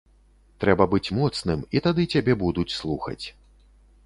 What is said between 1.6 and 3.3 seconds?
і тады цябе будуць слухаць.